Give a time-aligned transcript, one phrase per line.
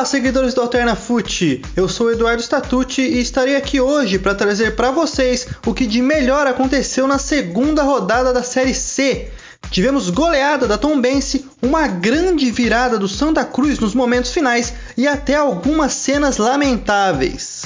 [0.00, 1.60] Olá, seguidores do Alterna Fute.
[1.76, 6.00] Eu sou Eduardo Statucci e estarei aqui hoje para trazer para vocês o que de
[6.00, 9.30] melhor aconteceu na segunda rodada da Série C.
[9.70, 15.34] Tivemos goleada da Tombense, uma grande virada do Santa Cruz nos momentos finais e até
[15.34, 17.64] algumas cenas lamentáveis.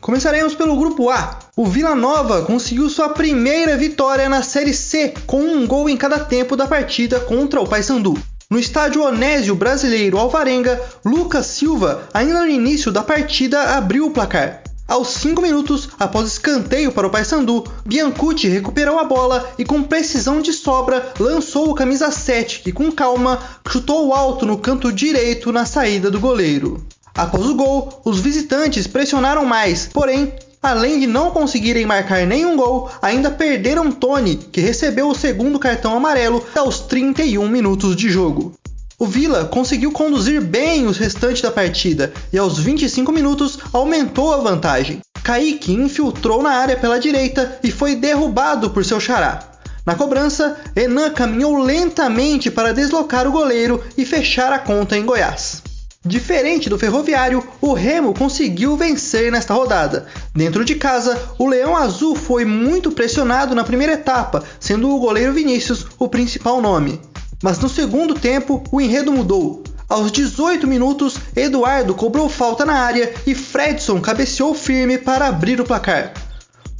[0.00, 1.38] Começaremos pelo grupo A.
[1.54, 6.18] O Vila Nova conseguiu sua primeira vitória na Série C, com um gol em cada
[6.18, 8.18] tempo da partida contra o Paysandu.
[8.52, 14.62] No estádio Onésio Brasileiro Alvarenga, Lucas Silva, ainda no início da partida, abriu o placar.
[14.86, 20.42] Aos 5 minutos, após escanteio para o Paysandu, Biancucci recuperou a bola e com precisão
[20.42, 25.64] de sobra lançou o camisa 7, que com calma chutou alto no canto direito na
[25.64, 26.86] saída do goleiro.
[27.14, 30.30] Após o gol, os visitantes pressionaram mais, porém
[30.62, 35.96] Além de não conseguirem marcar nenhum gol, ainda perderam Tony, que recebeu o segundo cartão
[35.96, 38.52] amarelo aos 31 minutos de jogo.
[38.96, 44.36] O Vila conseguiu conduzir bem os restantes da partida e aos 25 minutos aumentou a
[44.36, 45.00] vantagem.
[45.24, 49.40] Kaique infiltrou na área pela direita e foi derrubado por seu xará.
[49.84, 55.60] Na cobrança, Enan caminhou lentamente para deslocar o goleiro e fechar a conta em Goiás.
[56.04, 60.06] Diferente do Ferroviário, o Remo conseguiu vencer nesta rodada.
[60.34, 65.32] Dentro de casa, o Leão Azul foi muito pressionado na primeira etapa, sendo o goleiro
[65.32, 67.00] Vinícius o principal nome.
[67.40, 69.62] Mas no segundo tempo, o enredo mudou.
[69.88, 75.64] Aos 18 minutos, Eduardo cobrou falta na área e Fredson cabeceou firme para abrir o
[75.64, 76.14] placar.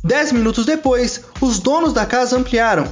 [0.02, 2.88] 10 minutos depois, os donos da casa ampliaram.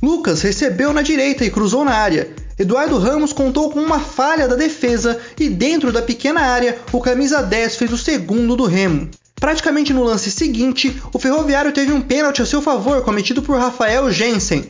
[0.00, 2.30] Lucas recebeu na direita e cruzou na área.
[2.58, 7.42] Eduardo Ramos contou com uma falha da defesa e dentro da pequena área o camisa
[7.42, 9.10] 10 fez o segundo do Remo.
[9.34, 14.10] Praticamente no lance seguinte, o Ferroviário teve um pênalti a seu favor cometido por Rafael
[14.10, 14.68] Jensen.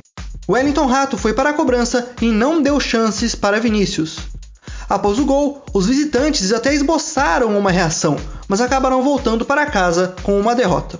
[0.48, 4.18] Wellington Rato foi para a cobrança e não deu chances para Vinícius.
[4.88, 8.16] Após o gol, os visitantes até esboçaram uma reação,
[8.48, 10.98] mas acabaram voltando para casa com uma derrota.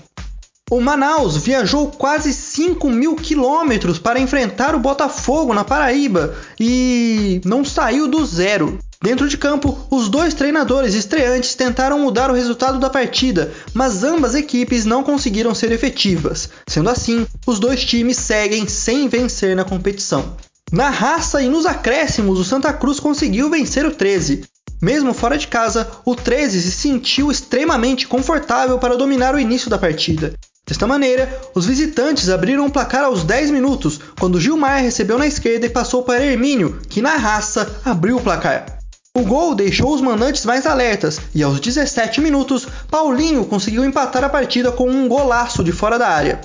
[0.71, 7.63] O Manaus viajou quase 5 mil quilômetros para enfrentar o Botafogo na Paraíba e não
[7.63, 8.79] saiu do zero.
[9.03, 14.35] Dentro de campo, os dois treinadores estreantes tentaram mudar o resultado da partida, mas ambas
[14.35, 16.49] equipes não conseguiram ser efetivas.
[16.67, 20.35] Sendo assim, os dois times seguem sem vencer na competição.
[20.73, 24.45] Na raça e nos acréscimos, o Santa Cruz conseguiu vencer o 13.
[24.81, 29.79] Mesmo fora de casa, o 13 se sentiu extremamente confortável para dominar o início da
[29.79, 30.33] partida.
[30.67, 35.67] Desta maneira, os visitantes abriram o placar aos 10 minutos, quando Gilmar recebeu na esquerda
[35.67, 38.79] e passou para Hermínio, que na raça abriu o placar.
[39.15, 44.29] O gol deixou os mandantes mais alertas e aos 17 minutos, Paulinho conseguiu empatar a
[44.29, 46.41] partida com um golaço de fora da área.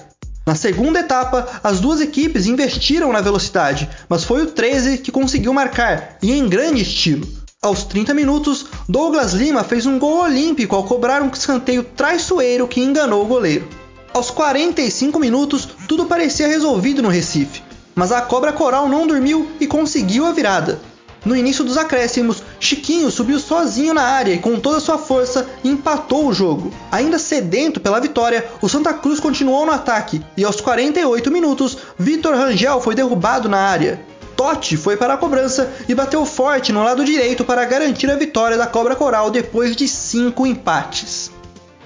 [0.46, 5.53] Na segunda etapa, as duas equipes investiram na velocidade, mas foi o 13 que conseguiu
[5.53, 7.25] marcar, e em grande estilo.
[7.62, 12.81] Aos 30 minutos, Douglas Lima fez um gol olímpico ao cobrar um escanteio traiçoeiro que
[12.81, 13.68] enganou o goleiro.
[14.14, 17.62] Aos 45 minutos, tudo parecia resolvido no Recife,
[17.94, 20.81] mas a Cobra Coral não dormiu e conseguiu a virada.
[21.24, 26.28] No início dos acréscimos, Chiquinho subiu sozinho na área e com toda sua força empatou
[26.28, 26.74] o jogo.
[26.92, 32.36] Ainda sedento pela vitória, o Santa Cruz continuou no ataque e aos 48 minutos, Vitor
[32.36, 34.03] Rangel foi derrubado na área.
[34.36, 38.58] Totti foi para a cobrança e bateu forte no lado direito para garantir a vitória
[38.58, 41.30] da Cobra Coral depois de cinco empates.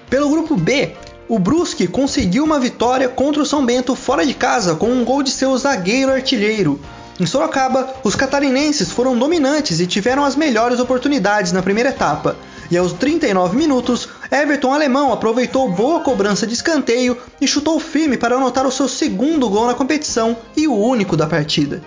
[0.07, 0.95] Pelo grupo B,
[1.33, 5.23] o Brusque conseguiu uma vitória contra o São Bento fora de casa com um gol
[5.23, 6.79] de seu zagueiro artilheiro.
[7.19, 12.38] Em Sorocaba, os catarinenses foram dominantes e tiveram as melhores oportunidades na primeira etapa.
[12.69, 18.35] E aos 39 minutos, Everton Alemão aproveitou boa cobrança de escanteio e chutou firme para
[18.35, 21.81] anotar o seu segundo gol na competição e o único da partida.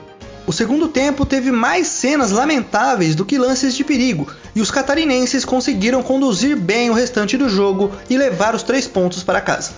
[0.47, 5.45] O segundo tempo teve mais cenas lamentáveis do que lances de perigo, e os catarinenses
[5.45, 9.73] conseguiram conduzir bem o restante do jogo e levar os três pontos para casa.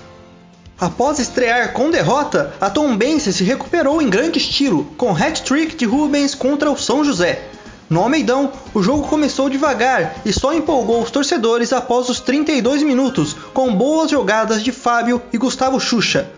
[0.79, 6.35] Após estrear com derrota, a Tombense se recuperou em grande estilo, com hat-trick de Rubens
[6.35, 7.49] contra o São José.
[7.89, 13.35] No Almeidão, o jogo começou devagar e só empolgou os torcedores após os 32 minutos,
[13.55, 16.31] com boas jogadas de Fábio e Gustavo Xuxa,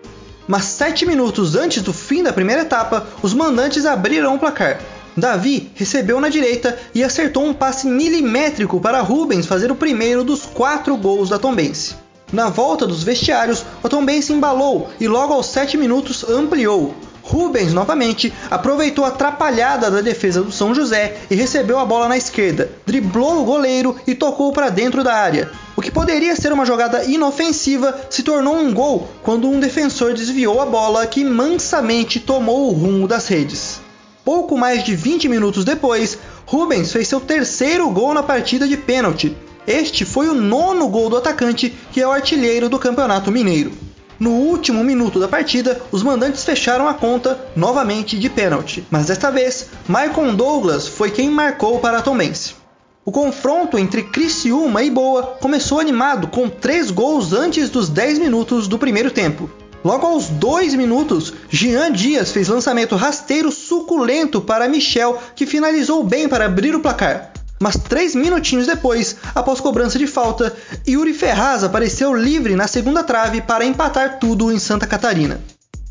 [0.51, 4.81] mas sete minutos antes do fim da primeira etapa, os mandantes abriram o placar.
[5.15, 10.45] Davi recebeu na direita e acertou um passe milimétrico para Rubens fazer o primeiro dos
[10.45, 11.95] quatro gols da Tombense.
[12.33, 16.93] Na volta dos vestiários, o Tombense embalou e logo aos 7 minutos ampliou.
[17.23, 22.17] Rubens novamente aproveitou a atrapalhada da defesa do São José e recebeu a bola na
[22.17, 25.49] esquerda, driblou o goleiro e tocou para dentro da área.
[25.91, 30.65] Que poderia ser uma jogada inofensiva se tornou um gol quando um defensor desviou a
[30.65, 33.81] bola que mansamente tomou o rumo das redes.
[34.23, 39.35] Pouco mais de 20 minutos depois, Rubens fez seu terceiro gol na partida de pênalti.
[39.67, 43.73] Este foi o nono gol do atacante, que é o artilheiro do Campeonato Mineiro.
[44.17, 49.29] No último minuto da partida, os mandantes fecharam a conta novamente de pênalti, mas desta
[49.29, 52.60] vez, Maicon Douglas foi quem marcou para a Tombense.
[53.03, 58.67] O confronto entre Criciúma e Boa começou animado com três gols antes dos 10 minutos
[58.67, 59.49] do primeiro tempo.
[59.83, 66.29] Logo aos dois minutos, Jean Dias fez lançamento rasteiro suculento para Michel, que finalizou bem
[66.29, 67.33] para abrir o placar.
[67.59, 70.55] Mas três minutinhos depois, após cobrança de falta,
[70.87, 75.41] Yuri Ferraz apareceu livre na segunda trave para empatar tudo em Santa Catarina.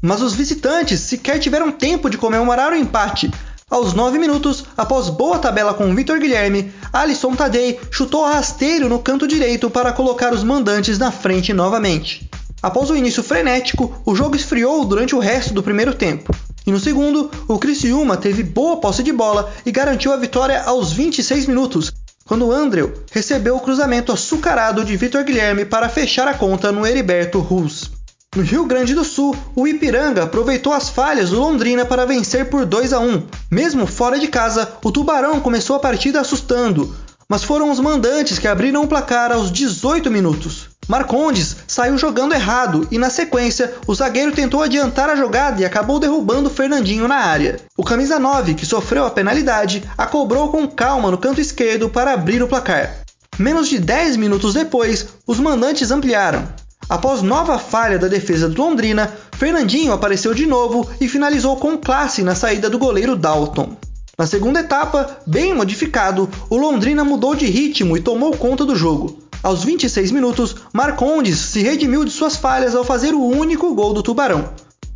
[0.00, 3.28] Mas os visitantes sequer tiveram tempo de comemorar o empate.
[3.70, 9.28] Aos 9 minutos, após boa tabela com Vitor Guilherme, Alisson Tadei chutou rasteiro no canto
[9.28, 12.28] direito para colocar os mandantes na frente novamente.
[12.61, 16.34] Após o início frenético, o jogo esfriou durante o resto do primeiro tempo.
[16.67, 20.93] E no segundo, o Criciúma teve boa posse de bola e garantiu a vitória aos
[20.93, 21.93] 26 minutos,
[22.26, 27.38] quando Andrew recebeu o cruzamento açucarado de Vitor Guilherme para fechar a conta no Heriberto
[27.38, 27.89] Rus.
[28.37, 32.65] No Rio Grande do Sul, o Ipiranga aproveitou as falhas do Londrina para vencer por
[32.65, 33.25] 2 a 1.
[33.50, 36.94] Mesmo fora de casa, o Tubarão começou a partida assustando,
[37.29, 40.69] mas foram os mandantes que abriram o placar aos 18 minutos.
[40.87, 45.99] Marcondes saiu jogando errado e, na sequência, o zagueiro tentou adiantar a jogada e acabou
[45.99, 47.59] derrubando Fernandinho na área.
[47.77, 52.12] O camisa 9, que sofreu a penalidade, a cobrou com calma no canto esquerdo para
[52.12, 52.94] abrir o placar.
[53.37, 56.47] Menos de 10 minutos depois, os mandantes ampliaram.
[56.90, 62.20] Após nova falha da defesa do Londrina, Fernandinho apareceu de novo e finalizou com classe
[62.25, 63.76] na saída do goleiro Dalton.
[64.19, 69.20] Na segunda etapa, bem modificado, o Londrina mudou de ritmo e tomou conta do jogo.
[69.40, 74.02] Aos 26 minutos, Marcondes se redimiu de suas falhas ao fazer o único gol do
[74.02, 74.50] Tubarão.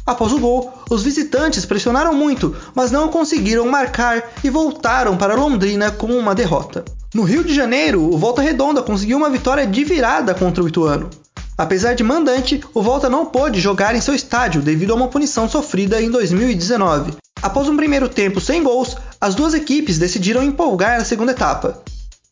[0.05, 5.93] Após o gol, os visitantes pressionaram muito, mas não conseguiram marcar e voltaram para Londrina
[5.93, 6.85] com uma derrota.
[7.15, 11.09] No Rio de Janeiro, o Volta Redonda conseguiu uma vitória de virada contra o Ituano.
[11.57, 15.49] Apesar de mandante, o Volta não pôde jogar em seu estádio devido a uma punição
[15.49, 17.15] sofrida em 2019.
[17.41, 21.83] Após um primeiro tempo sem gols, as duas equipes decidiram empolgar na segunda etapa.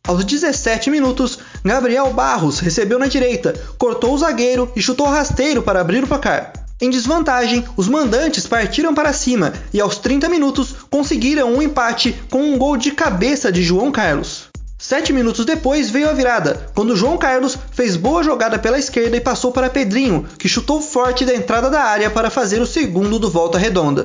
[0.09, 5.81] Aos 17 minutos, Gabriel Barros recebeu na direita, cortou o zagueiro e chutou rasteiro para
[5.81, 6.53] abrir o placar.
[6.81, 12.43] Em desvantagem, os mandantes partiram para cima e aos 30 minutos conseguiram um empate com
[12.43, 14.52] um gol de cabeça de João Carlos.
[14.85, 19.21] Sete minutos depois veio a virada, quando João Carlos fez boa jogada pela esquerda e
[19.21, 23.31] passou para Pedrinho, que chutou forte da entrada da área para fazer o segundo do
[23.31, 24.03] Volta Redonda.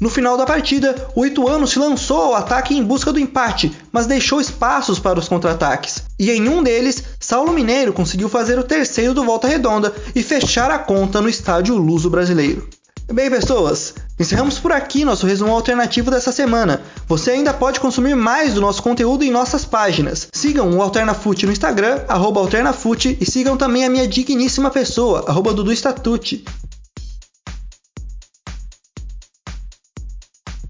[0.00, 4.06] No final da partida, o Ituano se lançou ao ataque em busca do empate, mas
[4.06, 6.02] deixou espaços para os contra-ataques.
[6.18, 10.70] E em um deles, Saulo Mineiro conseguiu fazer o terceiro do Volta Redonda e fechar
[10.70, 12.66] a conta no estádio Luso Brasileiro.
[13.12, 16.82] Bem, pessoas, encerramos por aqui nosso resumo alternativo dessa semana.
[17.06, 20.28] Você ainda pode consumir mais do nosso conteúdo em nossas páginas.
[20.32, 25.72] Sigam o AlternaFoot no Instagram, AlternaFoot, e sigam também a minha digníssima pessoa, arroba Dudu
[25.72, 26.44] Statute.